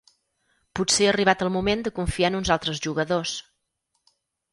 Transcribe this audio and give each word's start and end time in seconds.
Potser 0.77 1.03
ha 1.07 1.09
arribat 1.11 1.43
el 1.47 1.51
moment 1.57 1.83
de 1.87 1.93
confiar 1.99 2.31
en 2.33 2.39
uns 2.39 2.53
altres 2.57 2.81
jugadors. 2.87 3.35